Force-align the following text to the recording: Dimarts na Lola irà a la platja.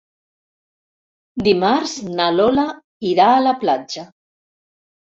Dimarts 1.49 1.95
na 2.21 2.31
Lola 2.39 2.67
irà 3.13 3.31
a 3.37 3.47
la 3.49 3.57
platja. 3.63 4.11